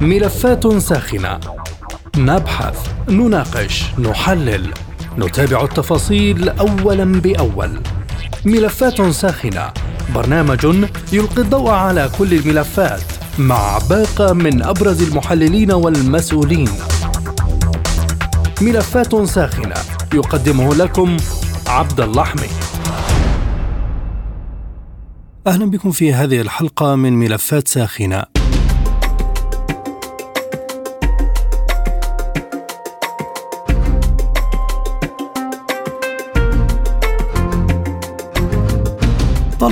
[0.00, 1.40] ملفات ساخنة.
[2.16, 4.72] نبحث نناقش نحلل.
[5.18, 7.80] نتابع التفاصيل اولا بأول.
[8.44, 9.72] ملفات ساخنة.
[10.14, 10.64] برنامج
[11.12, 13.02] يلقي الضوء على كل الملفات
[13.38, 16.68] مع باقة من أبرز المحللين والمسؤولين.
[18.60, 19.74] ملفات ساخنة.
[20.14, 21.16] يقدمه لكم
[21.66, 22.48] عبد اللحمي.
[25.46, 28.33] أهلا بكم في هذه الحلقة من ملفات ساخنة.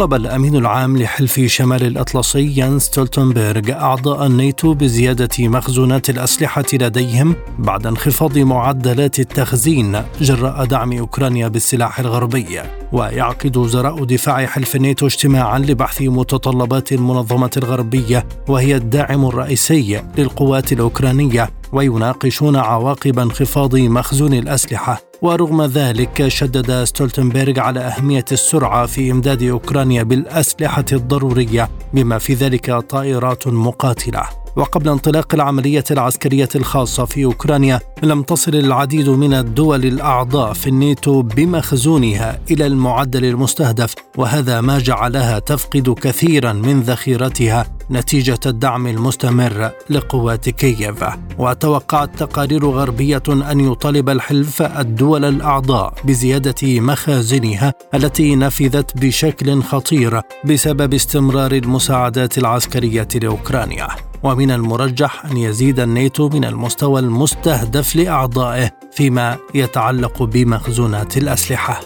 [0.03, 7.87] طلب الأمين العام لحلف شمال الأطلسي يان ستولتنبرغ أعضاء الناتو بزيادة مخزونات الأسلحة لديهم بعد
[7.87, 12.82] انخفاض معدلات التخزين جراء دعم أوكرانيا بالسلاح الغربي.
[12.93, 21.51] ويعقد وزراء دفاع حلف الناتو اجتماعا لبحث متطلبات المنظمة الغربية وهي الداعم الرئيسي للقوات الأوكرانية
[21.73, 25.01] ويناقشون عواقب انخفاض مخزون الأسلحة.
[25.23, 32.71] ورغم ذلك شدد ستولتنبرغ على أهمية السرعة في إمداد أوكرانيا بالأسلحة الضرورية بما في ذلك
[32.71, 34.42] طائرات مقاتلة.
[34.57, 41.23] وقبل انطلاق العملية العسكرية الخاصة في أوكرانيا لم تصل العديد من الدول الأعضاء في الناتو
[41.23, 50.49] بمخزونها إلى المعدل المستهدف وهذا ما جعلها تفقد كثيرا من ذخيرتها نتيجة الدعم المستمر لقوات
[50.49, 51.05] كييف.
[51.39, 60.95] وتوقعت تقارير غربية أن يطالب الحلف الدول الأعضاء بزيادة مخازنها التي نفذت بشكل خطير بسبب
[60.95, 64.12] استمرار المساعدات العسكرية لأوكرانيا.
[64.23, 71.81] ومن المرجح أن يزيد الناتو من المستوى المستهدف لأعضائه فيما يتعلق بمخزونات الأسلحة.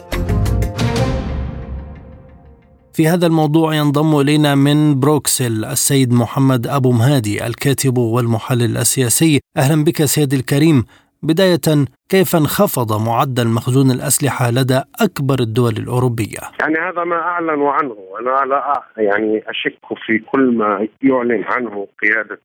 [2.92, 9.84] في هذا الموضوع ينضم إلينا من بروكسل السيد محمد أبو مهادي الكاتب والمحلل السياسي أهلا
[9.84, 10.84] بك سيدي الكريم
[11.26, 11.66] بداية
[12.08, 17.96] كيف انخفض معدل مخزون الأسلحة لدى أكبر الدول الأوروبية؟ يعني هذا ما أعلنوا عنه.
[18.20, 22.38] أنا لا يعني أشك في كل ما يعلن عنه قيادة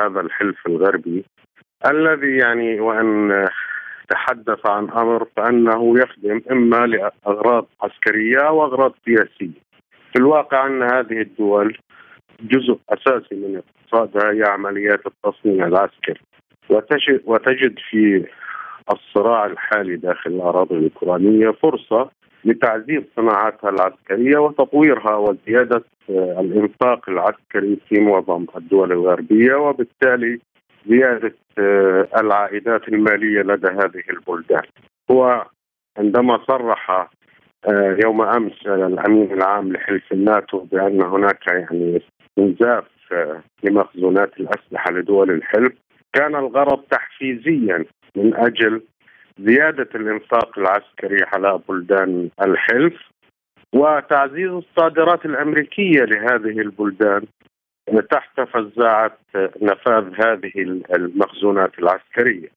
[0.00, 1.24] هذا الحلف الغربي.
[1.90, 3.46] الذي يعني وأن
[4.10, 9.60] تحدث عن أمر فأنه يخدم إما لأغراض عسكرية أو أغراض سياسية.
[10.12, 11.78] في الواقع أن هذه الدول
[12.40, 16.20] جزء أساسي من اقتصادها هي عمليات التصنيع العسكري.
[17.26, 18.26] وتجد في
[18.92, 22.10] الصراع الحالي داخل الأراضي الأوكرانية فرصة
[22.44, 30.40] لتعزيز صناعاتها العسكرية وتطويرها وزيادة آه، الإنفاق العسكري في معظم الدول الغربية وبالتالي
[30.86, 34.62] زيادة آه، العائدات المالية لدى هذه البلدان.
[35.10, 35.46] هو
[35.98, 36.90] عندما صرح
[37.68, 42.02] آه، يوم أمس الأمين العام لحلف الناتو بأن هناك يعني
[42.38, 42.84] إنزاف
[43.62, 45.72] لمخزونات الأسلحة لدول الحلف
[46.14, 47.84] كان الغرض تحفيزيا
[48.16, 48.82] من أجل
[49.38, 52.94] زيادة الإنفاق العسكري على بلدان الحلف
[53.72, 57.22] وتعزيز الصادرات الأمريكية لهذه البلدان
[58.10, 59.18] تحت فزاعة
[59.62, 62.48] نفاذ هذه المخزونات العسكرية.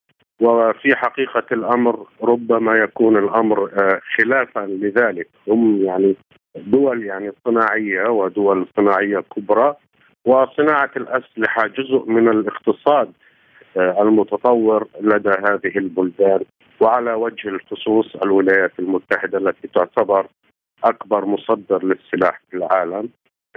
[0.42, 6.16] وفي حقيقة الأمر ربما يكون الأمر آه، خلافا لذلك هم يعني
[6.56, 9.76] دول يعني صناعية ودول صناعية كبرى
[10.26, 13.12] وصناعة الأسلحة جزء من الاقتصاد
[13.78, 16.40] المتطور لدى هذه البلدان
[16.80, 20.28] وعلى وجه الخصوص الولايات المتحدة التي تعتبر
[20.84, 23.10] أكبر مصدر للسلاح في العالم.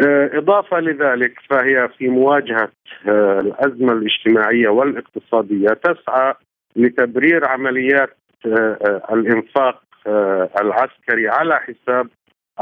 [0.06, 2.69] آه، إضافة لذلك فهي في مواجهة
[3.09, 6.34] آه، الأزمة الاجتماعية والاقتصادية تسعى
[6.76, 8.16] لتبرير عمليات
[8.47, 9.82] آه، الإنفاق
[10.60, 12.09] العسكري على حساب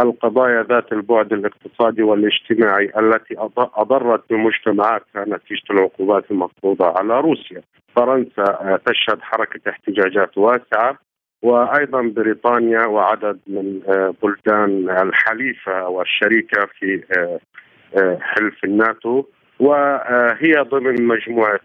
[0.00, 7.62] القضايا ذات البعد الاقتصادي والاجتماعي التي أضرت بمجتمعاتها نتيجه العقوبات المفروضة على روسيا.
[7.97, 10.98] فرنسا آه، تشهد حركة احتجاجات واسعة
[11.43, 19.25] وأيضا بريطانيا وعدد من آه، بلدان الحليفة والشريكة في آه، حلف الناتو
[19.60, 21.60] وهي ضمن مجموعة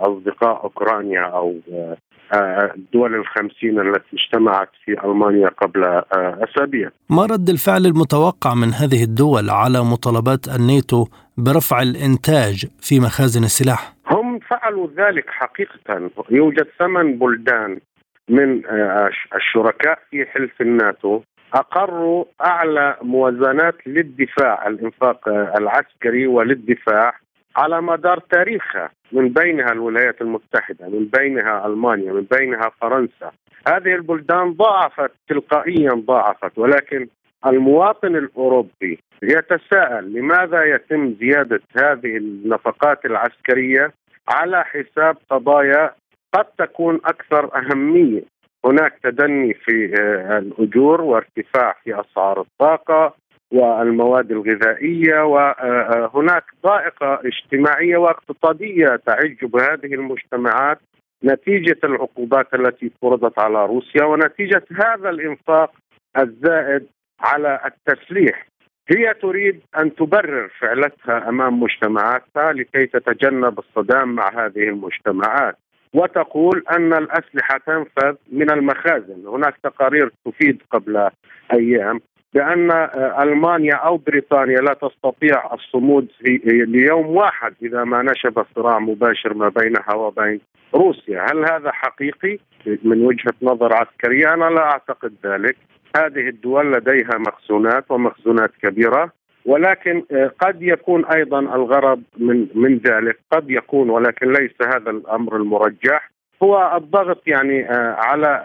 [0.00, 1.56] أصدقاء أوكرانيا أو
[2.34, 9.04] الدول الخمسين التي اجتمعت في ألمانيا قبل آه، أسابيع ما رد الفعل المتوقع من هذه
[9.04, 11.06] الدول على مطالبات الناتو
[11.36, 17.78] برفع الإنتاج في مخازن السلاح؟ هم فعلوا ذلك حقيقة يوجد ثمان بلدان
[18.28, 21.20] من آه، الشركاء في حلف الناتو
[21.54, 27.21] أقروا أعلى موازنات للدفاع الإنفاق آه، العسكري وللدفاع
[27.56, 33.30] على مدار تاريخها من بينها الولايات المتحدة، من بينها ألمانيا، من بينها فرنسا.
[33.68, 37.08] هذه البلدان ضاعفت تلقائيا ضاعفت ولكن
[37.46, 43.92] المواطن الأوروبي يتساءل لماذا يتم زيادة هذه النفقات العسكرية
[44.28, 45.94] على حساب قضايا
[46.34, 48.22] قد تكون أكثر أهمية
[48.64, 53.14] هناك تدني في آه، الأجور وارتفاع في أسعار الطاقة
[53.52, 60.78] والمواد الغذائية وهناك ضائقة اجتماعية واقتصادية تعج بهذه المجتمعات
[61.24, 65.72] نتيجة العقوبات التي فرضت على روسيا ونتيجة هذا الإنفاق
[66.18, 66.86] الزائد
[67.20, 68.46] على التسليح.
[68.88, 75.56] هي تريد أن تبرر فعلتها أمام مجتمعاتها لكي تتجنب الصدام مع هذه المجتمعات
[75.94, 81.10] وتقول أن الأسلحة تنفذ من المخازن، هناك تقارير تفيد قبل
[81.52, 82.00] أيام
[82.34, 82.70] بأن
[83.20, 86.08] ألمانيا أو بريطانيا لا تستطيع الصمود
[86.44, 90.40] ليوم واحد إذا ما نشب صراع مباشر ما بينها وبين
[90.74, 92.38] روسيا، هل هذا حقيقي؟
[92.84, 95.56] من وجهة نظر عسكرية؟ أنا لا أعتقد ذلك،
[95.96, 99.12] هذه الدول لديها مخزونات ومخزونات كبيرة
[99.46, 100.02] ولكن
[100.40, 103.18] قد يكون أيضا الغرض من من ذلك.
[103.32, 106.10] قد يكون ولكن ليس هذا الأمر المرجح.
[106.42, 107.64] هو الضغط يعني
[107.98, 108.42] على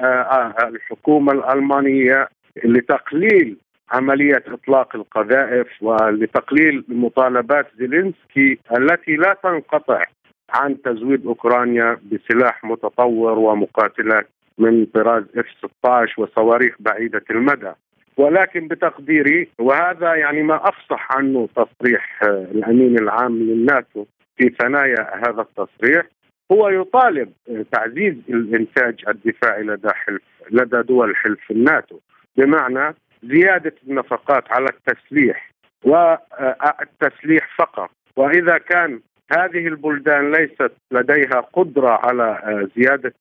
[0.64, 2.28] الحكومة الألمانية
[2.64, 3.58] لتقليل
[3.92, 10.04] عملية إطلاق القذائف ولتقليل مطالبات زيلينسكي التي لا تنقطع
[10.50, 15.46] عن تزويد أوكرانيا بسلاح متطور ومقاتلات من طراز إف
[15.82, 17.72] 16 وصواريخ بعيدة المدى.
[18.18, 24.06] ولكن بتقديري وهذا يعني ما أفصح عنه تصريح الأمين العام للناتو
[24.38, 26.06] في ثنايا هذا التصريح
[26.52, 27.32] هو يطالب
[27.72, 32.00] تعزيز الإنتاج الدفاعي لدى حلف لدى دول حلف الناتو.
[32.38, 35.52] بمعنى زيادة النفقات على التسليح
[35.84, 37.90] والتسليح فقط.
[38.16, 39.00] وإذا كان
[39.32, 42.40] هذه البلدان ليست لديها قدرة على
[42.78, 43.14] زيادة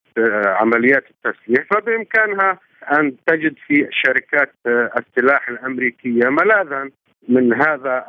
[0.47, 2.59] عمليات التسليح فبإمكانها
[2.99, 6.91] أن تجد في شركات السلاح الأمريكية ملاذا
[7.29, 8.07] من هذا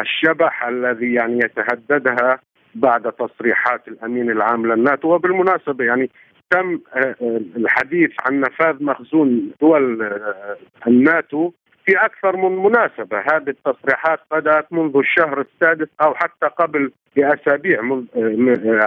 [0.00, 2.38] الشبح الذي يعني يتهددها
[2.74, 5.14] بعد تصريحات الأمين العام للناتو.
[5.14, 6.10] وبالمناسبة يعني
[6.50, 10.56] تم آه، آه، الحديث عن نفاذ مخزون دول آه،
[10.86, 11.50] الناتو
[11.86, 17.80] في أكثر من مناسبة، هذه التصريحات بدأت منذ الشهر السادس أو حتى قبل بأسابيع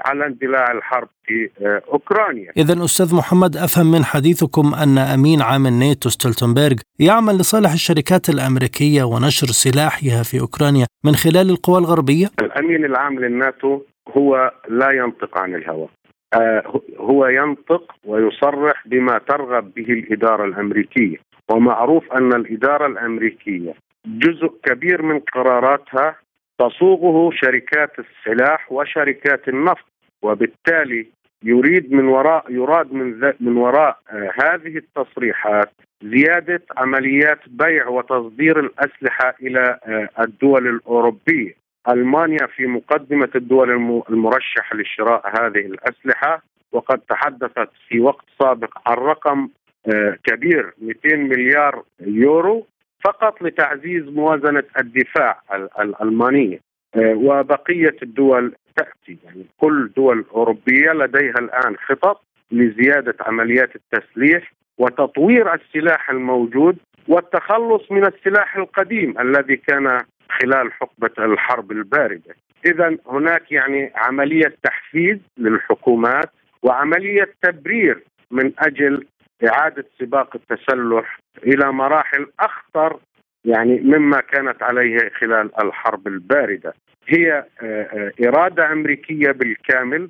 [0.06, 1.50] على اندلاع الحرب في
[1.94, 2.52] أوكرانيا.
[2.58, 9.04] اذا أستاذ محمد أفهم من حديثكم أن أمين عام الناتو ستولتنبرغ يعمل لصالح الشركات الأمريكية
[9.04, 13.82] ونشر سلاحها في أوكرانيا من خلال القوى الغربية؟ الأمين العام للناتو
[14.18, 15.88] هو لا ينطق عن الهوى.
[16.34, 21.18] آه، هو ينطق ويصرح بما ترغب به الإدارة الأمريكية.
[21.52, 23.74] ومعروف أن الإدارة الأمريكية
[24.06, 26.16] جزء كبير من قراراتها
[26.60, 29.86] تصوغه شركات السلاح وشركات النفط
[30.22, 31.08] وبالتالي
[31.44, 35.70] يريد من وراء يراد من من وراء آه، هذه التصريحات
[36.04, 41.61] زيادة عمليات بيع وتصدير الأسلحة إلى آه، الدول الأوروبية.
[41.90, 43.72] ألمانيا في مقدمة الدول
[44.10, 49.50] المرشحه لشراء هذه الأسلحة وقد تحدثت في وقت سابق عن رقم
[49.88, 52.68] آه، كبير 200 مليار يورو
[53.04, 55.42] فقط لتعزيز موازنة الدفاع
[55.80, 56.60] الألمانية
[56.96, 59.18] آه، وبقية الدول تأتي.
[59.26, 66.78] يعني كل دول أوروبية لديها الآن خطط لزيادة عمليات التسليح وتطوير السلاح الموجود
[67.08, 70.02] والتخلص من السلاح القديم الذي كان
[70.40, 72.36] خلال حقبة الحرب الباردة.
[72.66, 76.30] اذا هناك يعني عملية تحفيز للحكومات
[76.64, 79.06] وعملية تبرير من أجل
[79.48, 83.00] إعادة سباق التسلح إلى مراحل أخطر
[83.46, 86.74] يعني مما كانت عليه خلال الحرب الباردة.
[87.08, 90.10] هي آه، آه، إرادة أمريكية بالكامل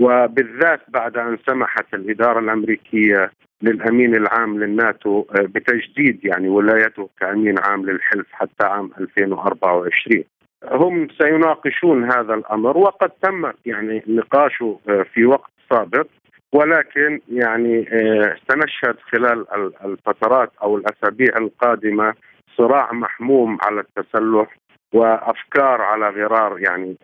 [0.00, 3.30] وبالذات بعد أن سمحت الإدارة الأمريكية
[3.62, 10.24] للأمين العام للناتو آه، بتجديد يعني ولايته كأمين عام للحلف حتى عام 2024
[10.70, 16.06] هم سيناقشون هذا الأمر وقد تم يعني نقاشه آه، في وقت سابق
[16.52, 19.46] ولكن يعني آه، سنشهد خلال
[19.84, 22.14] الفترات أو الأسابيع القادمة
[22.56, 24.56] صراع محموم على التسلح
[24.92, 26.96] وأفكار على غرار يعني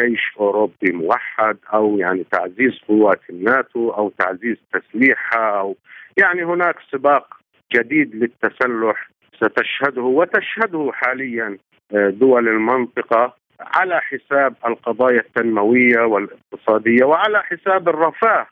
[0.00, 5.76] جيش أوروبي موحد أو يعني تعزيز قوات الناتو أو تعزيز تسليحها أو
[6.16, 7.34] يعني هناك سباق
[7.74, 11.58] جديد للتسلح ستشهده وتشهده حاليا
[11.94, 18.46] آه، دول المنطقة على حساب القضايا التنموية والاقتصادية وعلى حساب الرفاه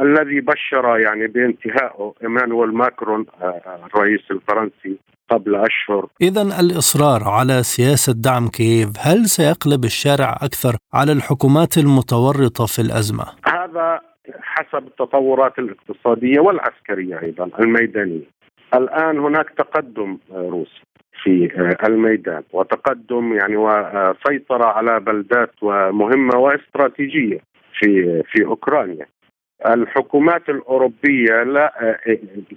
[0.00, 4.98] الذي بشر يعني بانتهائه إيمانويل ماكرون آه، الرئيس الفرنسي
[5.30, 6.06] قبل أشهر.
[6.22, 13.24] اذا الإصرار على سياسة دعم كييف هل سيقلب الشارع أكثر على الحكومات المتورطة في الأزمة؟
[13.46, 14.00] هذا
[14.40, 18.24] حسب التطورات الاقتصادية والعسكرية أيضا الميدانية.
[18.74, 20.82] الآن هناك تقدم روسي
[21.22, 21.48] في
[21.84, 27.40] الميدان وتقدم يعني وسيطره على بلدات ومهمة واستراتيجية
[27.78, 29.06] في في أوكرانيا
[29.66, 31.98] الحكومات الأوروبية لا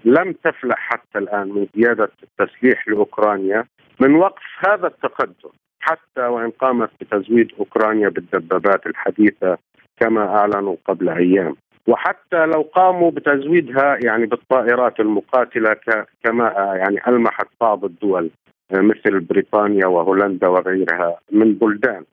[0.06, 3.66] لم تفلح حتى الآن من زيادة التسليح لأوكرانيا
[4.00, 9.58] من وقف هذا التقدم حتى وإن قامت بتزويد أوكرانيا بالدبابات الحديثة
[10.00, 11.56] كما أعلنوا قبل أيام.
[11.88, 15.76] وحتى لو قاموا بتزويدها يعني بالطائرات المقاتلة
[16.24, 18.30] كما يعني ألمحت بعض الدول
[18.72, 22.04] مثل بريطانيا وهولندا وغيرها من بلدان.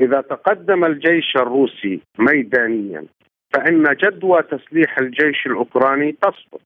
[0.00, 3.04] إذا تقدم الجيش الروسي ميدانيا
[3.52, 6.60] فإن جدوى تسليح الجيش الأوكراني تسقط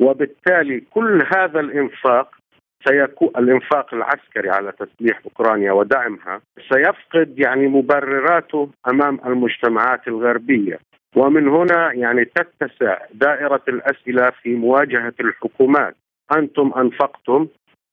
[0.00, 2.38] وبالتالي كل هذا الإنفاق
[2.84, 6.40] سيكون الإنفاق العسكري على تسليح أوكرانيا ودعمها
[6.72, 10.78] سيفقد يعني مبرراته أمام المجتمعات الغربية.
[11.16, 15.96] ومن هنا يعني تتسع دائرة الأسئلة في مواجهة الحكومات.
[16.36, 17.46] أنتم أنفقتم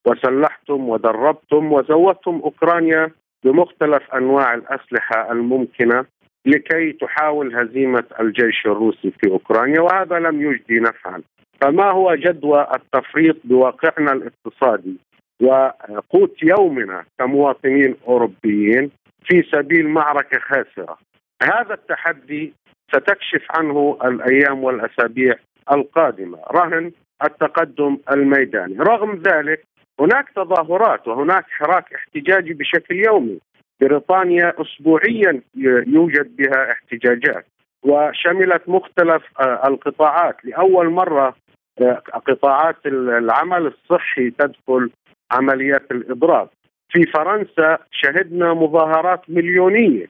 [0.07, 3.11] وسلحتم ودربتم وزودتم أوكرانيا
[3.43, 6.05] بمختلف أنواع الأسلحة الممكنة
[6.45, 11.21] لكي تحاول هزيمة الجيش الروسي في أوكرانيا وهذا لم يجدي نفعا.
[11.61, 14.95] فما هو جدوى التفريط بواقعنا الاقتصادي؟
[15.41, 18.91] وقوت يومنا كمواطنين أوروبيين
[19.25, 20.97] في سبيل معركة خاسرة.
[21.43, 22.53] هذا التحدي
[22.87, 25.35] ستكشف عنه الأيام والأسابيع
[25.71, 26.37] القادمة.
[26.51, 26.91] رهن
[27.23, 28.75] التقدم الميداني.
[28.77, 29.63] رغم ذلك
[29.99, 33.39] هناك تظاهرات وهناك حراك احتجاجي بشكل يومي.
[33.81, 35.41] بريطانيا اسبوعيا
[35.87, 37.45] يوجد بها احتجاجات
[37.85, 40.45] وشملت مختلف آه، القطاعات.
[40.45, 41.35] لأول مرة
[41.81, 44.89] آه، قطاعات العمل الصحي تدخل
[45.31, 46.49] عمليات الاضراب
[46.89, 50.05] في فرنسا شهدنا مظاهرات مليونية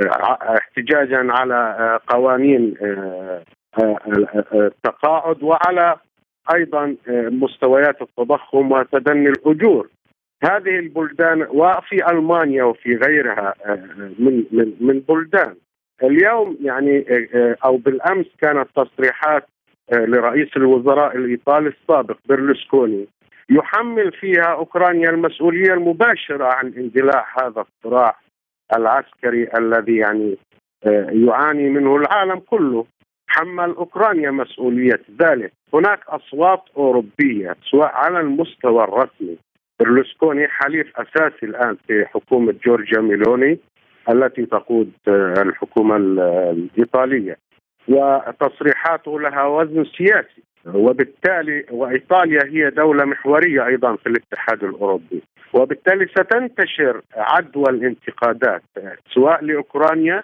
[0.00, 2.74] آه، احتجاجا على قوانين
[4.54, 5.96] التقاعد وعلى
[6.54, 9.88] أيضا مستويات التضخم وتدني الأجور.
[10.42, 13.54] هذه البلدان وفي ألمانيا وفي غيرها
[14.18, 15.54] من من من بلدان.
[16.02, 17.04] اليوم يعني
[17.64, 19.46] أو بالأمس كانت تصريحات
[19.92, 23.06] لرئيس الوزراء الإيطالي السابق برلسكوني
[23.50, 28.16] يحمل فيها أوكرانيا المسؤولية المباشرة عن اندلاع هذا الصراع
[28.76, 30.38] العسكري الذي يعني
[31.26, 32.86] يعاني منه العالم كله.
[33.26, 39.36] حمل أوكرانيا مسؤولية ذلك، هناك أصوات أوروبية سواء على المستوى الرسمي
[39.80, 43.58] برلسكوني حليف أساسي الآن في حكومة جورجيا ميلوني
[44.10, 47.36] التي تقود الحكومة الإيطالية.
[47.88, 50.42] وتصريحاته لها وزن سياسي.
[50.66, 55.22] وبالتالي وإيطاليا هي دولة محورية أيضا في الاتحاد الأوروبي.
[55.52, 58.62] وبالتالي ستنتشر عدوى الانتقادات
[59.14, 60.22] سواء لأوكرانيا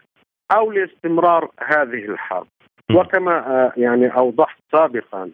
[0.56, 2.46] أو لاستمرار هذه الحرب.
[2.94, 5.30] وكما يعني أوضحت سابقا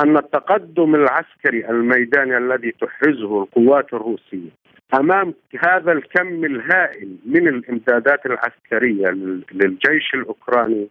[0.00, 4.50] أن التقدم العسكري الميداني الذي تحرزه القوات الروسية
[4.94, 5.34] أمام
[5.66, 9.08] هذا الكم الهائل من الإمدادات العسكرية
[9.52, 10.88] للجيش الأوكراني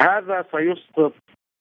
[0.00, 1.12] هذا سيسقط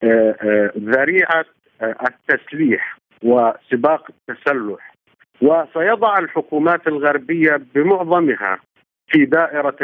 [0.04, 1.46] آه، آه، ذريعة
[1.82, 4.96] آه، التسليح وسباق التسلح.
[5.42, 8.60] وسيضع الحكومات الغربية بمعظمها
[9.08, 9.76] في دائرة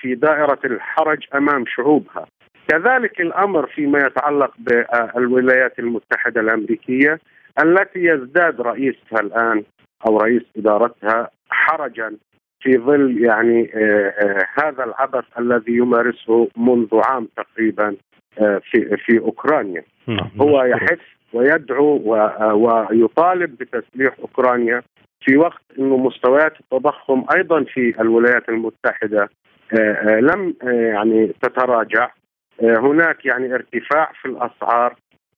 [0.00, 2.26] في دائرة الحرج أمام شعوبها.
[2.68, 7.20] كذلك الأمر فيما يتعلق بالولايات المتحدة الأمريكية
[7.62, 9.64] التي يزداد رئيسها الآن
[10.06, 12.16] أو رئيس إدارتها حرجا
[12.60, 17.96] في ظل يعني آه، آه، هذا العبث الذي يمارسه منذ عام تقريبا
[18.40, 20.30] آه، في في أوكرانيا نعم.
[20.40, 20.98] هو يحث
[21.32, 22.02] ويدعو
[22.54, 24.82] ويطالب بتسليح أوكرانيا
[25.20, 29.28] في وقت إنه مستويات التضخم أيضا في الولايات المتحدة
[30.04, 32.10] لم يعني تتراجع
[32.62, 34.94] هناك يعني ارتفاع في الأسعار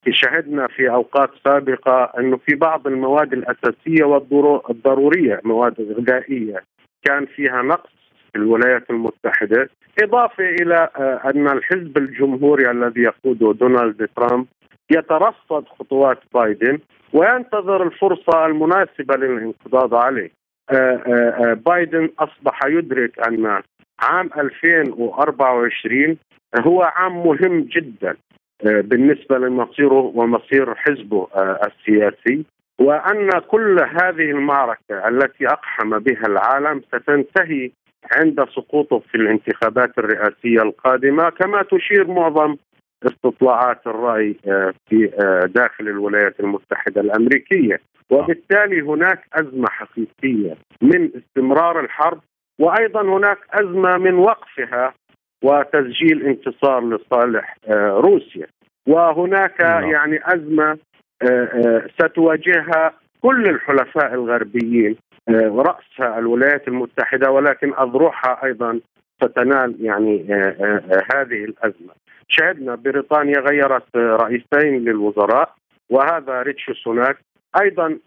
[0.09, 6.63] شهدنا في أوقات سابقة أنه في بعض المواد الأساسية والضروريه مواد غذائية
[7.05, 7.91] كان فيها نقص
[8.33, 9.69] في الولايات المتحدة
[10.03, 14.47] إضافة إلى آه، أن الحزب الجمهوري الذي يقوده دونالد ترامب
[14.91, 16.79] يترصد خطوات بايدن
[17.13, 20.31] وينتظر الفرصة المناسبة للانقضاض عليه.
[20.71, 23.63] آه، آه، بايدن أصبح يدرك أن
[24.03, 26.17] عام 2024
[26.61, 28.17] هو عام مهم جدا
[28.67, 32.45] آه، بالنسبة لمصيره ومصير حزبه آه، السياسي.
[32.81, 37.71] وأن كل هذه المعركة التي أقحم بها العالم ستنتهي
[38.17, 42.57] عند سقوطه في الانتخابات الرئاسية القادمة كما تشير معظم
[43.07, 45.11] استطلاعات الرأي آه، في
[45.55, 47.81] داخل الولايات المتحدة الأمريكية.
[48.11, 52.21] وبالتالي هناك أزمة حقيقية من استمرار الحرب
[52.61, 54.95] وأيضا هناك أزمة من وقفها
[55.43, 58.47] وتسجيل انتصار لصالح آه، روسيا
[58.87, 59.91] وهناك نعم.
[59.91, 60.79] يعني أزمة
[61.23, 64.97] آه، آه، ستواجهها كل الحلفاء الغربيين
[65.31, 68.81] راسها الولايات المتحدة ولكن أذرعها أيضا
[69.23, 70.25] ستنال يعني
[71.15, 71.93] هذه الأزمة.
[72.29, 75.55] شهدنا بريطانيا غيرت رئيسين للوزراء
[75.91, 77.19] وهذا ريتشي سوناك
[77.63, 77.99] أيضا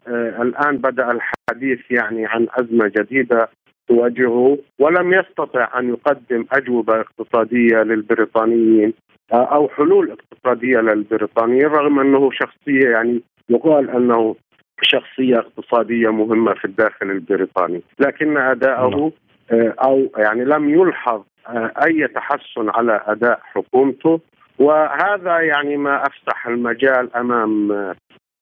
[0.41, 3.49] الآن بدأ الحديث يعني عن أزمة جديدة
[3.87, 8.93] تواجهه ولم يستطع أن يقدم أجوبة اقتصادية للبريطانيين
[9.33, 14.35] أو حلول اقتصادية للبريطانيين رغم أنه شخصية يعني يقال أنه
[14.81, 19.11] شخصية اقتصادية مهمة في الداخل البريطاني، لكن اداءه
[19.51, 24.19] آه، أو يعني لم يلحظ آه، أي تحسن على أداء حكومته
[24.59, 27.95] وهذا يعني ما افسح المجال أمام آه،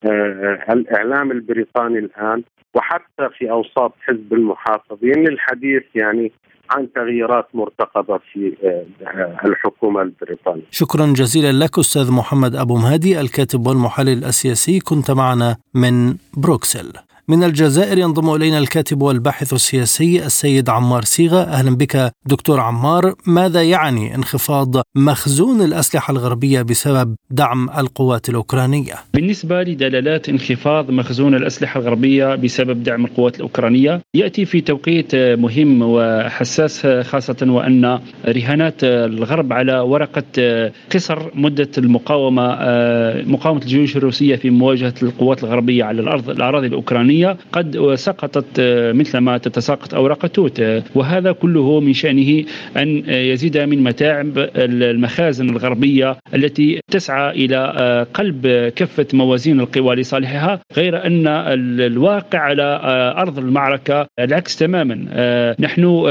[0.06, 2.44] الإعلام البريطاني الآن
[2.74, 6.32] وحتى في أوساط حزب المحافظين للحديث يعني
[6.70, 10.64] عن تغييرات مرتقبة في آه، الحكومة البريطانية.
[10.72, 16.94] شكرا جزيلا لك أستاذ محمد أبو مهدي الكاتب والمحلل السياسي كنت معنا من بروكسل.
[17.28, 23.14] من الجزائر ينضم إلينا الكاتب والباحث السياسي السيد عمار صيغه أهلا بك دكتور عمار.
[23.28, 31.80] ماذا يعني انخفاض مخزون الأسلحة الغربية بسبب دعم القوات الأوكرانية؟ بالنسبة لدلالات انخفاض مخزون الأسلحة
[31.80, 39.80] الغربية بسبب دعم القوات الأوكرانية يأتي في توقيت مهم وحساس خاصة وأن رهانات الغرب على
[39.80, 40.24] ورقة
[40.94, 42.44] قصر مدة المقاومة
[43.26, 47.11] مقاومة الجيوش الروسية في مواجهة القوات الغربية على الأرض الأراضي الأوكرانية.
[47.12, 52.44] الوطنية قد سقطت آه، مثلما تتساقط أوراق توت آه، وهذا كله من شأنه
[52.78, 60.60] أن يزيد من متاعب المخازن الغربية التي تسعى إلى آه، قلب كفة موازين القوى لصالحها
[60.78, 61.28] غير أن
[61.80, 62.82] الواقع على
[63.18, 64.96] أرض المعركة العكس تماما.
[65.60, 66.06] نحن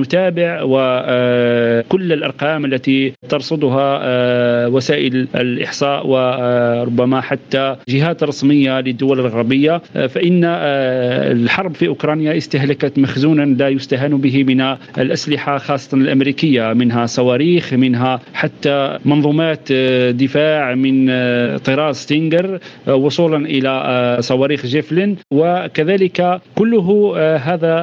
[0.00, 11.32] نتابع وكل الأرقام التي ترصدها وسائل الإحصاء وربما حتى جهات رسمية للدول الغربية فإن آه،
[11.32, 14.60] الحرب في أوكرانيا استهلكت مخزونا لا يستهان به من
[14.98, 23.46] الأسلحة خاصة الأمريكية منها صواريخ منها حتى منظومات آه، دفاع من آه، طراز ستينجر وصولا
[23.46, 27.74] إلى صواريخ جيفلين وكذلك كله هذا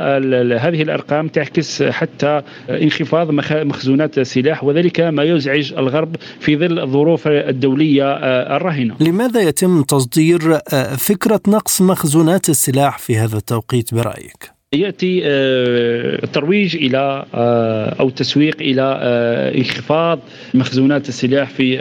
[0.58, 8.14] هذه الأرقام تعكس حتى انخفاض مخزونات السلاح وذلك ما يزعج الغرب في ظل الظروف الدولية
[8.56, 8.96] الراهنة.
[9.00, 10.60] لماذا يتم تصدير
[10.98, 18.62] فكرة نقص مخزونات السلاح في هذا التوقيت برأيك؟ يأتي الترويج آه، إلى آه، أو التسويق
[18.62, 20.20] إلى آه، انخفاض
[20.54, 21.78] مخزونات السلاح في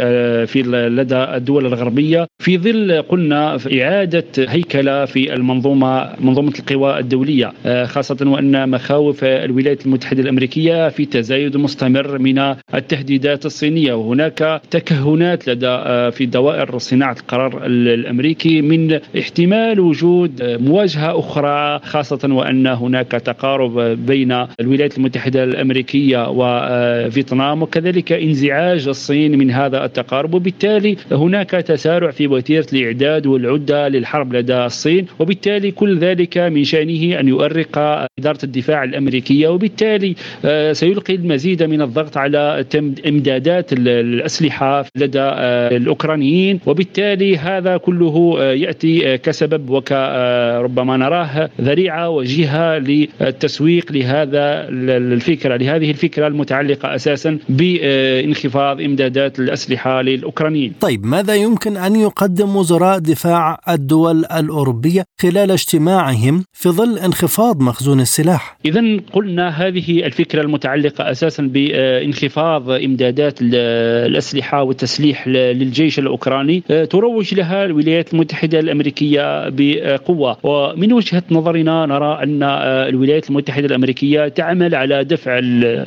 [0.46, 2.27] في لدى الدول الغربية.
[2.38, 7.53] في ظل قلنا في إعادة هيكلة في المنظومة منظومة القوى الدولية
[7.85, 12.38] خاصة وأن مخاوف الولايات المتحدة الأمريكية في تزايد مستمر من
[12.75, 13.94] التهديدات الصينية.
[13.94, 15.77] وهناك تكهنات لدى
[16.11, 24.46] في دوائر صناعة القرار الأمريكي من احتمال وجود مواجهة أخرى خاصة وأن هناك تقارب بين
[24.60, 30.34] الولايات المتحدة الأمريكية وفيتنام وكذلك انزعاج الصين من هذا التقارب.
[30.34, 37.20] وبالتالي هناك تسارع في وتيرة الإعداد والعدة للحرب لدى الصين وبالتالي كل ذلك من شأنه
[37.20, 37.78] أن يؤرق
[38.18, 39.48] إدارة الدفاع الأمريكية.
[39.48, 42.64] وبالتالي آه، سيلقي المزيد من الضغط على
[43.06, 46.60] إمدادات الأسلحة لدى آه، الأوكرانيين.
[46.66, 56.26] وبالتالي هذا كله آه، يأتي كسبب وكربما نراه ذريعة وجهة للتسويق لهذا الفكرة لهذه الفكرة
[56.26, 60.72] المتعلقة أساسا بإنخفاض إمدادات الأسلحة للأوكرانيين.
[60.81, 68.00] طيب ماذا يمكن أن يقدم وزراء دفاع الدول الأوروبية خلال اجتماعهم في ظل انخفاض مخزون
[68.00, 68.81] السلاح؟ اذا
[69.12, 78.59] قلنا هذه الفكرة المتعلقة أساسا بإنخفاض إمدادات الأسلحة والتسليح للجيش الأوكراني تروج لها الولايات المتحدة
[78.61, 82.55] الأمريكية بقوة ومن وجهة نظرنا نرى أن آه،
[82.88, 85.40] الولايات المتحدة الأمريكية تعمل على دفع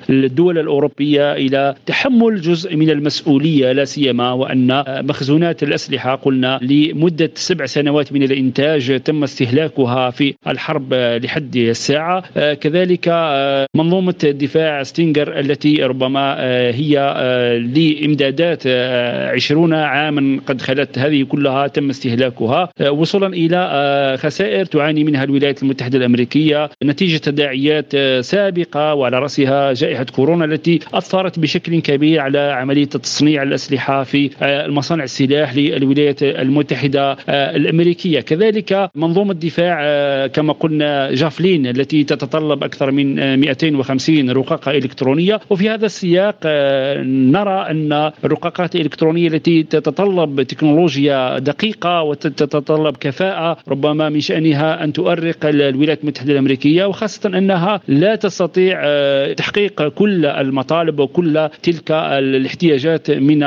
[0.10, 7.32] الدول الأوروبية إلى تحمل جزء من المسؤولية لا سيما وأن آه، مخزونات الأسلحة قلنا لمدة
[7.36, 12.24] سبع سنوات من الإنتاج تم استهلاكها في الحرب لحد الساعة.
[12.38, 13.08] آه، كذلك
[13.76, 16.36] منظومة دفاع ستينجر التي ربما
[16.72, 16.94] هي
[17.76, 18.68] لإمدادات
[19.36, 22.70] عشرون عاما قد خلت هذه كلها تم استهلاكها.
[22.90, 23.60] وصولا إلى
[24.20, 26.59] خسائر تعاني منها الولايات المتحدة الأمريكية.
[26.84, 33.44] نتيجة تداعيات آه، سابقة وعلى رأسها جائحة كورونا التي أثرت بشكل كبير على عملية تصنيع
[33.44, 38.20] الأسلحة في آه، المصانع السلاح للولايات المتحدة آه، الأمريكية.
[38.20, 39.78] كذلك منظومة دفاع
[40.28, 45.40] كما قلنا جافلين التي تتطلب أكثر من 250 رقاقة إلكترونية.
[45.50, 46.36] وفي هذا السياق
[47.06, 55.46] نرى أن الرقاقات الإلكترونية التي تتطلب تكنولوجيا دقيقة وتتطلب كفاءة ربما من شأنها أن تؤرق
[55.46, 56.49] الولايات المتحدة الأمريكية.
[56.50, 58.82] الأمريكية وخاصة أنها لا تستطيع
[59.34, 63.44] تحقيق كل المطالب وكل تلك الاحتياجات من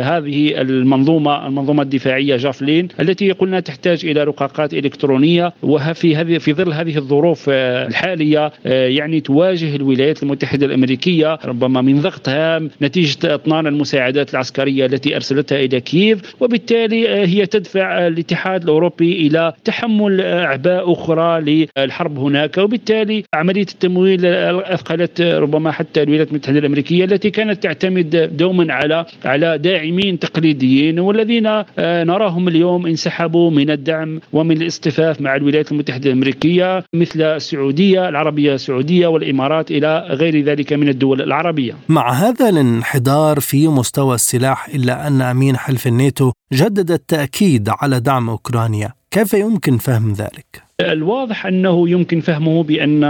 [0.00, 6.72] هذه المنظومة المنظومة الدفاعية جافلين التي قلنا تحتاج إلى رقاقات إلكترونية وفي هذه في ظل
[6.72, 14.30] هذه الظروف الحالية يعني تواجه الولايات المتحدة الأمريكية ربما من ضغط هام نتيجة إطنان المساعدات
[14.34, 22.15] العسكرية التي أرسلتها إلى كييف وبالتالي هي تدفع الاتحاد الأوروبي إلى تحمل أعباء أخرى للحرب
[22.18, 29.06] هناك وبالتالي عملية التمويل أثقلت ربما حتى الولايات المتحدة الأمريكية التي كانت تعتمد دوما على
[29.24, 31.64] على داعمين تقليديين والذين آه،
[32.04, 39.06] نراهم اليوم انسحبوا من الدعم ومن الاصطفاف مع الولايات المتحدة الأمريكية مثل السعودية العربية السعودية
[39.06, 41.74] والإمارات إلى غير ذلك من الدول العربية.
[41.88, 48.28] مع هذا الانحدار في مستوى السلاح إلا أن أمين حلف الناتو جدد التأكيد على دعم
[48.30, 53.04] أوكرانيا، كيف يمكن فهم ذلك؟ الواضح أنه يمكن فهمه بأن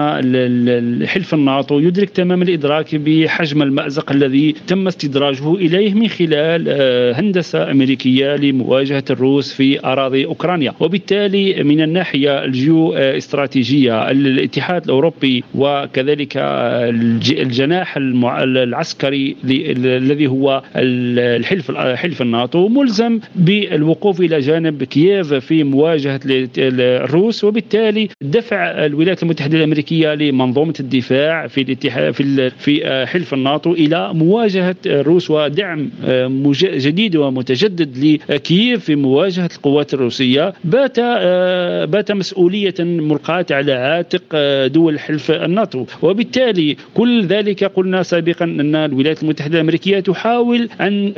[1.07, 7.71] حلف الناتو يدرك تمام الإدراك بحجم المأزق الذي تم استدراجه إليه من خلال آه، هندسة
[7.71, 17.97] أمريكية لمواجهة الروس في أراضي أوكرانيا، وبالتالي من الناحية الجيو استراتيجيه الاتحاد الأوروبي وكذلك الجناح
[17.97, 26.21] العسكري الذي هو الحلف حلف الناتو ملزم بالوقوف إلى جانب كييف في مواجهة
[26.59, 27.56] الروس.
[27.57, 34.15] وبالتالي دفع الولايات المتحدة الأمريكية لمنظومة الدفاع في الاتحاد في في آه، حلف الناتو إلى
[34.15, 40.53] مواجهة الروس ودعم آه، جديد ومتجدد لكييف في مواجهة القوات الروسية.
[40.65, 44.23] بات آه، بات مسؤولية ملقاة على عاتق
[44.67, 45.85] دول حلف الناتو.
[46.03, 51.13] وبالتالي كل ذلك قلنا سابقا أن الولايات المتحدة الأمريكية تحاول أن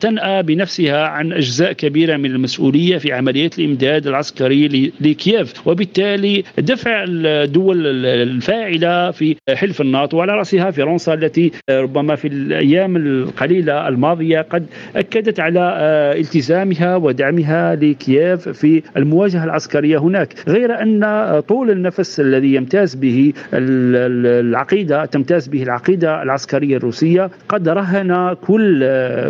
[0.00, 5.68] تنأى بنفسها عن أجزاء كبيرة من المسؤولية في عمليات الإمداد العسكري لكييف.
[5.74, 13.88] وبالتالي دفع الدول الفاعلة في حلف الناتو وعلى رأسها فرنسا التي ربما في الأيام القليلة
[13.88, 20.34] الماضية قد أكدت على آه، التزامها ودعمها لكييف في المواجهة العسكرية هناك.
[20.48, 28.36] غير أن طول النفس الذي يمتاز به العقيدة تمتاز به العقيدة العسكرية الروسية قد رهن
[28.46, 28.84] كل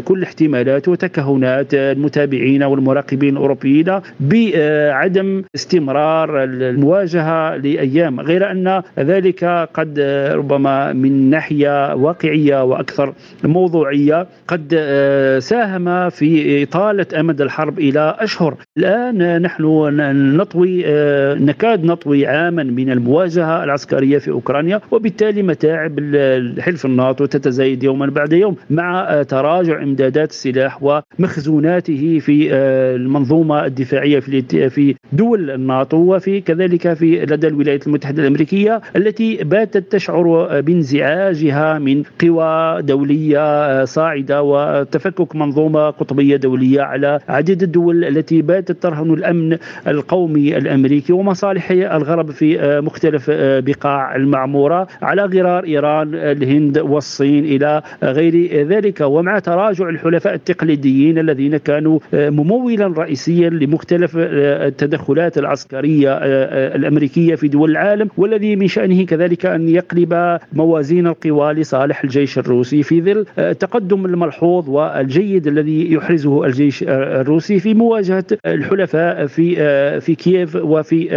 [0.04, 9.44] كل احتمالات وتكهنات المتابعين والمراقبين الأوروبيين بعدم استمرار استمرار المواجهة لأيام غير أن ذلك
[9.74, 9.98] قد
[10.34, 14.68] ربما من ناحية واقعية وأكثر موضوعية قد
[15.38, 18.54] ساهم في إطالة أمد الحرب إلى أشهر.
[18.78, 19.62] الآن نحن
[20.36, 20.84] نطوي
[21.34, 28.32] نكاد نطوي عاما من المواجهة العسكرية في أوكرانيا وبالتالي متاعب الحلف الناتو تتزايد يوما بعد
[28.32, 32.54] يوم مع تراجع إمدادات السلاح ومخزوناته في
[32.94, 40.60] المنظومة الدفاعية في دول الناتو وفي كذلك في لدى الولايات المتحدة الأمريكية التي باتت تشعر
[40.60, 49.12] بانزعاجها من قوى دولية صاعدة وتفكك منظومة قطبية دولية على عديد الدول التي باتت ترهن
[49.12, 49.58] الأمن
[49.88, 58.64] القومي الأمريكي ومصالح الغرب في مختلف بقاع المعمورة على غرار إيران الهند والصين إلى غير
[58.66, 59.00] ذلك.
[59.00, 67.48] ومع تراجع الحلفاء التقليديين الذين كانوا ممولا رئيسيا لمختلف التدخلات العسكرية آه، آه، الأمريكية في
[67.48, 73.26] دول العالم والذي من شأنه كذلك أن يقلب موازين القوى لصالح الجيش الروسي في ظل
[73.38, 79.54] آه، التقدم الملحوظ والجيد الذي يحرزه الجيش الروسي في مواجهة الحلفاء في
[80.00, 81.08] في كييف وفي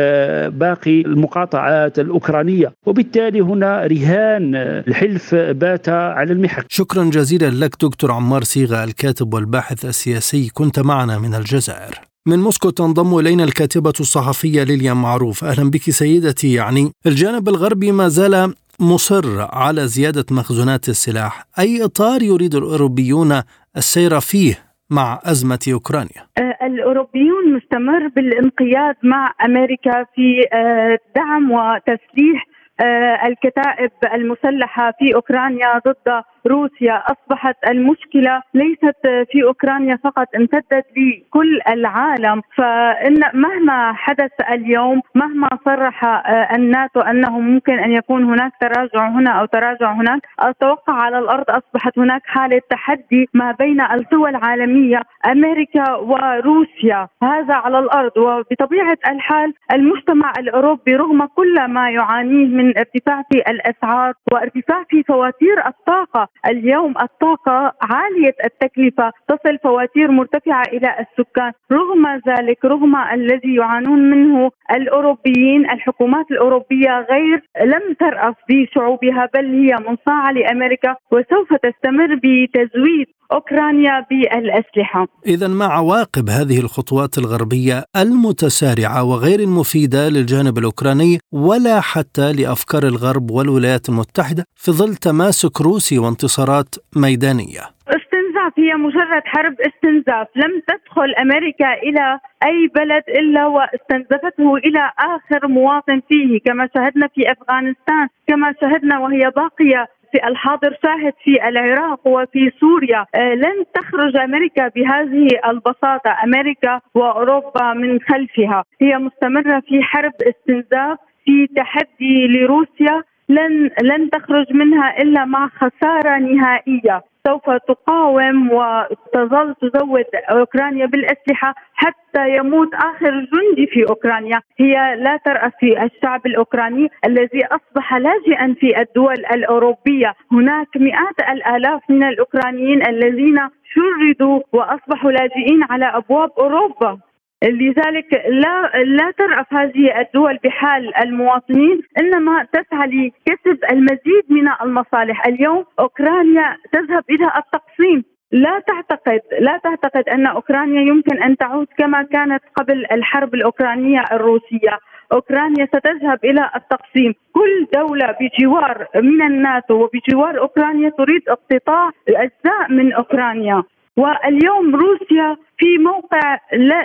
[0.55, 2.73] باقي المقاطعات الأوكرانية.
[2.85, 6.65] وبالتالي هنا رهان الحلف بات على المحك.
[6.69, 12.06] شكرا جزيلا لك دكتور عمار صيغة الكاتب والباحث السياسي كنت معنا من الجزائر.
[12.27, 15.43] من موسكو تنضم إلينا الكاتبة الصحفية ليليا معروف.
[15.43, 16.91] أهلا بك سيدتي يعني.
[17.05, 21.43] الجانب الغربي ما زال مصر على زيادة مخزونات السلاح.
[21.59, 23.41] أي إطار يريد الأوروبيون
[23.77, 24.53] السير فيه
[24.89, 32.47] مع أزمة أوكرانيا؟ أه، الأوروبيون مستمر بالانقياد مع أمريكا في أه، دعم وتسليح
[32.79, 41.59] أه، الكتائب المسلحة في أوكرانيا ضد روسيا أصبحت المشكلة ليست في أوكرانيا فقط امتدت لكل
[41.69, 42.41] العالم.
[42.55, 49.31] فإن مهما حدث اليوم مهما صرح آه، الناتو أنه ممكن أن يكون هناك تراجع هنا
[49.31, 55.95] أو تراجع هناك أتوقع على الأرض أصبحت هناك حالة تحدي ما بين القوى العالمية أمريكا
[55.95, 57.07] وروسيا.
[57.23, 58.17] هذا على الأرض.
[58.17, 65.67] وبطبيعة الحال المجتمع الأوروبي رغم كل ما يعانيه من ارتفاع في الأسعار وارتفاع في فواتير
[65.67, 71.51] الطاقة اليوم الطاقة عالية التكلفة تصل فواتير مرتفعة إلى السكان.
[71.71, 79.75] رغم ذلك رغم الذي يعانون منه الأوروبيين الحكومات الأوروبية غير لم ترأف بشعوبها بل هي
[79.89, 85.07] منصاعة لأمريكا وسوف تستمر بتزويد أوكرانيا بالأسلحة.
[85.25, 93.31] اذا ما عواقب هذه الخطوات الغربية المتسارعة وغير المفيدة للجانب الأوكراني ولا حتى لأفكار الغرب
[93.31, 97.61] والولايات المتحدة في ظل تماسك روسي وانتصارات ميدانية.
[97.87, 105.47] استنزاف هي مجرد حرب استنزاف، لم تدخل أمريكا إلى أي بلد إلا واستنزفته إلى آخر
[105.47, 112.07] مواطن فيه كما شاهدنا في أفغانستان، كما شاهدنا وهي باقية في الحاضر شاهد في العراق
[112.07, 113.05] وفي سوريا.
[113.15, 116.15] آه، لن تخرج أمريكا بهذه البساطة.
[116.23, 118.63] أمريكا وأوروبا من خلفها.
[118.81, 123.03] هي مستمرة في حرب استنزاف في تحدي لروسيا.
[123.29, 127.01] لن لن تخرج منها إلا مع خسارة نهائية.
[127.27, 135.51] سوف تقاوم وتظل تزود أوكرانيا بالأسلحة حتى يموت آخر جندي في أوكرانيا، هي لا ترأس
[135.59, 143.39] في الشعب الأوكراني الذي أصبح لاجئا في الدول الأوروبية، هناك مئات الآلاف من الأوكرانيين الذين
[143.73, 146.99] شردوا وأصبحوا لاجئين على أبواب أوروبا.
[147.43, 155.65] لذلك لا لا ترأف هذه الدول بحال المواطنين إنما تسعى لكسب المزيد من المصالح، اليوم
[155.79, 158.03] أوكرانيا تذهب إلى التقسيم.
[158.31, 164.79] لا تعتقد لا تعتقد أن أوكرانيا يمكن أن تعود كما كانت قبل الحرب الأوكرانية الروسية،
[165.13, 172.93] أوكرانيا ستذهب إلى التقسيم، كل دولة بجوار من الناتو وبجوار أوكرانيا تريد اقتطاع اجزاء من
[172.93, 173.63] أوكرانيا،
[173.97, 176.37] واليوم روسيا في موقع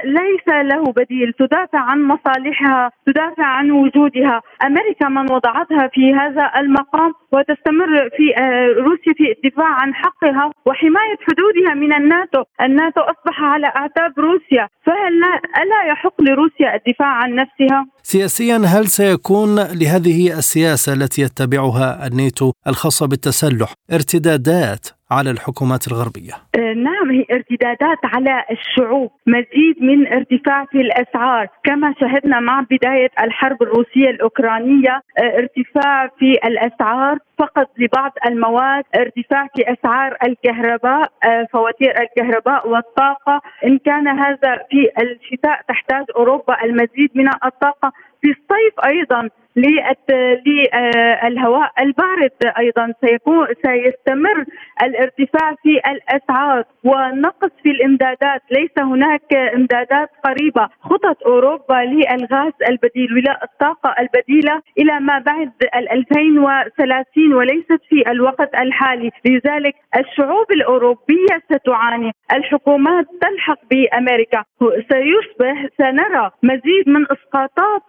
[0.04, 4.40] ليس له بديل تدافع عن مصالحها تدافع عن وجودها.
[4.66, 11.18] أمريكا من وضعتها في هذا المقام وتستمر في آه، روسيا في الدفاع عن حقها وحماية
[11.28, 12.42] حدودها من الناتو.
[12.60, 14.68] الناتو أصبح على أعتاب روسيا.
[14.86, 22.06] فهل لا ألا يحق لروسيا الدفاع عن نفسها؟ سياسيا هل سيكون لهذه السياسة التي يتبعها
[22.06, 30.06] الناتو الخاصة بالتسلح ارتدادات على الحكومات الغربية؟ آه، نعم هي ارتدادات على الشعوب مزيد من
[30.06, 37.70] ارتفاع في الأسعار كما شهدنا مع بداية الحرب الروسية الأوكرانية آه، ارتفاع في الأسعار فقط
[37.78, 45.60] لبعض المواد ارتفاع في أسعار الكهرباء آه، فواتير الكهرباء والطاقة إن كان هذا في الشتاء
[45.68, 52.92] تحتاج أوروبا المزيد من الطاقة في الصيف أيضا للهواء البارد أيضا.
[53.04, 54.44] سيكون سيستمر
[54.82, 58.42] الارتفاع في الأسعار ونقص في الإمدادات.
[58.50, 60.68] ليس هناك إمدادات قريبة.
[60.82, 65.52] خطط أوروبا للغاز البديل والطاقه البديلة إلى ما بعد
[65.92, 69.10] 2030 وليست في الوقت الحالي.
[69.24, 72.12] لذلك الشعوب الأوروبية ستعاني.
[72.32, 74.44] الحكومات تلحق بأمريكا.
[74.62, 77.82] سيصبح سنرى مزيد من إسقاطات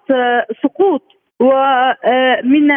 [0.62, 1.02] سقوط
[1.44, 2.72] ومن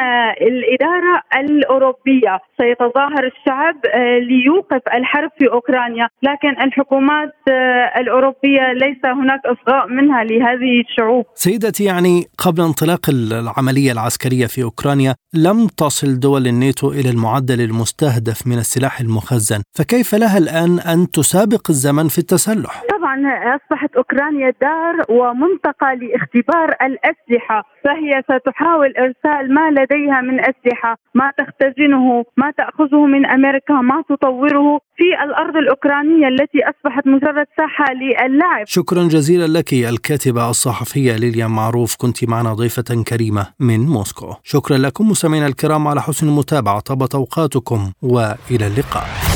[0.48, 6.08] الإدارة الأوروبية سيتظاهر الشعب آه، ليوقف الحرب في أوكرانيا.
[6.22, 11.24] لكن الحكومات آه، الأوروبية ليس هناك إصغاء منها لهذه الشعوب.
[11.34, 18.46] سيدتي يعني قبل انطلاق العملية العسكرية في أوكرانيا لم تصل دول الناتو إلى المعدل المستهدف
[18.46, 19.62] من السلاح المخزن.
[19.78, 23.16] فكيف لها الآن أن تسابق الزمن في التسلح؟ طبعا
[23.56, 28.22] أصبحت أوكرانيا دار ومنطقة لاختبار الأسلحة فهي
[28.56, 35.24] ستحاول إرسال ما لديها من أسلحة ما تختزنه ما تأخذه من أمريكا ما تطوره في
[35.24, 42.28] الأرض الأوكرانية التي أصبحت مجرد ساحة للعب شكرا جزيلا لك الكاتبة الصحفية ليليا معروف كنت
[42.28, 44.34] معنا ضيفة كريمة من موسكو.
[44.42, 49.35] شكرا لكم مستمعينا الكرام على حسن المتابعة طابت أوقاتكم وإلى اللقاء.